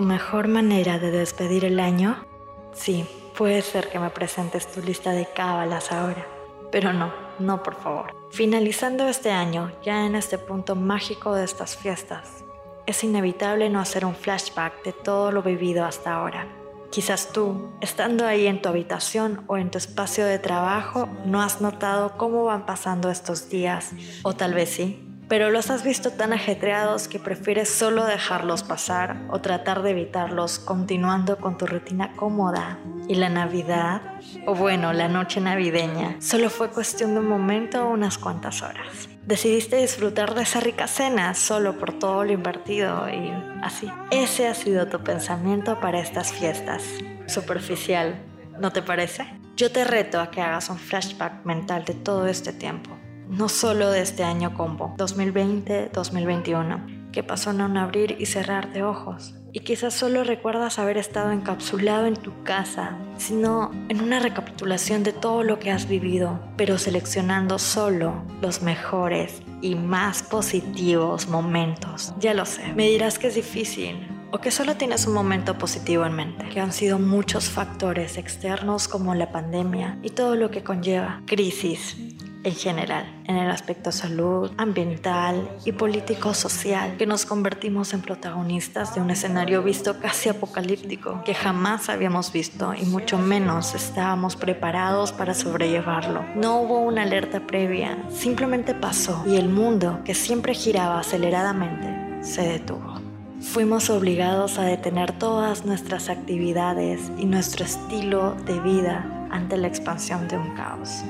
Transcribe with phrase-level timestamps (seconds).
[0.00, 2.24] ¿Tu mejor manera de despedir el año?
[2.72, 3.04] Sí,
[3.36, 6.26] puede ser que me presentes tu lista de cábalas ahora.
[6.72, 8.16] Pero no, no por favor.
[8.30, 12.46] Finalizando este año, ya en este punto mágico de estas fiestas,
[12.86, 16.46] es inevitable no hacer un flashback de todo lo vivido hasta ahora.
[16.90, 21.60] Quizás tú, estando ahí en tu habitación o en tu espacio de trabajo, no has
[21.60, 23.92] notado cómo van pasando estos días,
[24.22, 29.16] o tal vez sí, pero los has visto tan ajetreados que prefieres solo dejarlos pasar
[29.30, 32.80] o tratar de evitarlos continuando con tu rutina cómoda.
[33.06, 34.02] ¿Y la Navidad?
[34.48, 36.16] O bueno, la noche navideña.
[36.20, 39.08] Solo fue cuestión de un momento o unas cuantas horas.
[39.24, 43.30] Decidiste disfrutar de esa rica cena solo por todo lo invertido y
[43.62, 43.88] así.
[44.10, 46.82] Ese ha sido tu pensamiento para estas fiestas.
[47.28, 48.20] Superficial,
[48.58, 49.28] ¿no te parece?
[49.56, 52.99] Yo te reto a que hagas un flashback mental de todo este tiempo
[53.30, 58.82] no solo de este año combo, 2020-2021, que pasó en un abrir y cerrar de
[58.82, 59.34] ojos.
[59.52, 65.12] Y quizás solo recuerdas haber estado encapsulado en tu casa, sino en una recapitulación de
[65.12, 72.14] todo lo que has vivido, pero seleccionando solo los mejores y más positivos momentos.
[72.20, 76.06] Ya lo sé, me dirás que es difícil, o que solo tienes un momento positivo
[76.06, 80.62] en mente, que han sido muchos factores externos como la pandemia y todo lo que
[80.62, 81.96] conlleva, crisis,
[82.42, 89.02] en general, en el aspecto salud, ambiental y político-social, que nos convertimos en protagonistas de
[89.02, 95.34] un escenario visto casi apocalíptico, que jamás habíamos visto y mucho menos estábamos preparados para
[95.34, 96.24] sobrellevarlo.
[96.34, 102.42] No hubo una alerta previa, simplemente pasó y el mundo, que siempre giraba aceleradamente, se
[102.42, 103.00] detuvo.
[103.40, 110.28] Fuimos obligados a detener todas nuestras actividades y nuestro estilo de vida ante la expansión
[110.28, 111.02] de un caos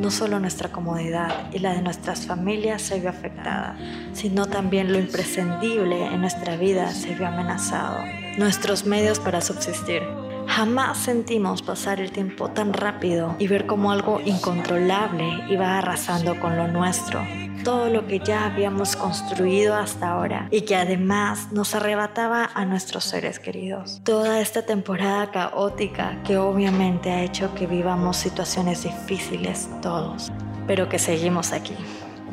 [0.00, 3.76] no solo nuestra comodidad y la de nuestras familias se vio afectada,
[4.12, 7.98] sino también lo imprescindible en nuestra vida se vio amenazado.
[8.38, 10.02] Nuestros medios para subsistir.
[10.46, 16.56] Jamás sentimos pasar el tiempo tan rápido y ver como algo incontrolable iba arrasando con
[16.56, 17.20] lo nuestro,
[17.62, 23.04] todo lo que ya habíamos construido hasta ahora y que además nos arrebataba a nuestros
[23.04, 24.00] seres queridos.
[24.04, 30.30] Toda esta temporada caótica que obviamente ha hecho que vivamos situaciones difíciles todos,
[30.66, 31.74] pero que seguimos aquí.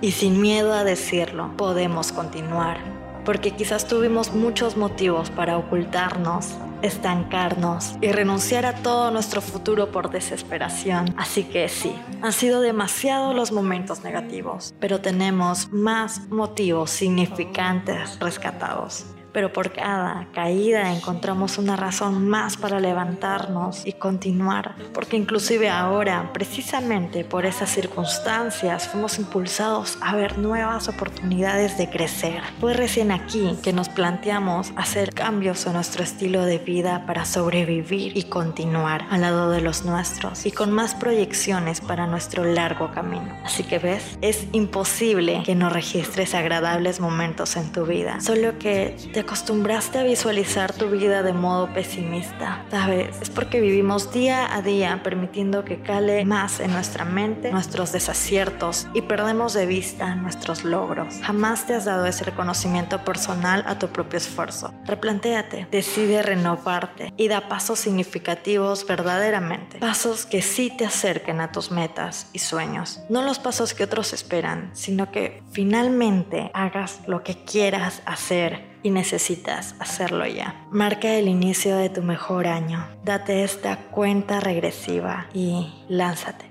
[0.00, 2.78] Y sin miedo a decirlo, podemos continuar,
[3.24, 10.10] porque quizás tuvimos muchos motivos para ocultarnos estancarnos y renunciar a todo nuestro futuro por
[10.10, 11.14] desesperación.
[11.16, 19.06] Así que sí, han sido demasiados los momentos negativos, pero tenemos más motivos significantes rescatados
[19.36, 26.30] pero por cada caída encontramos una razón más para levantarnos y continuar, porque inclusive ahora,
[26.32, 32.40] precisamente por esas circunstancias, fuimos impulsados a ver nuevas oportunidades de crecer.
[32.62, 38.16] Fue recién aquí que nos planteamos hacer cambios en nuestro estilo de vida para sobrevivir
[38.16, 43.36] y continuar al lado de los nuestros y con más proyecciones para nuestro largo camino.
[43.44, 48.96] Así que ves, es imposible que no registres agradables momentos en tu vida, solo que
[49.12, 53.16] te acostumbraste a visualizar tu vida de modo pesimista, ¿sabes?
[53.20, 58.86] Es porque vivimos día a día permitiendo que cale más en nuestra mente nuestros desaciertos
[58.94, 61.16] y perdemos de vista nuestros logros.
[61.22, 64.72] Jamás te has dado ese reconocimiento personal a tu propio esfuerzo.
[64.84, 69.78] Replantéate, decide renovarte y da pasos significativos verdaderamente.
[69.78, 73.00] Pasos que sí te acerquen a tus metas y sueños.
[73.08, 78.90] No los pasos que otros esperan, sino que finalmente hagas lo que quieras hacer y
[78.90, 80.64] necesitas hacerlo ya.
[80.70, 82.86] Marca el inicio de tu mejor año.
[83.04, 86.44] Date esta cuenta regresiva y lánzate.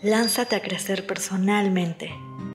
[0.00, 2.14] Lánzate a crecer personalmente